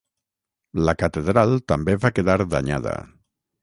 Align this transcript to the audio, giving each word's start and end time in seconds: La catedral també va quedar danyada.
La 0.87 0.95
catedral 1.03 1.55
també 1.75 1.97
va 2.07 2.15
quedar 2.19 2.41
danyada. 2.57 3.01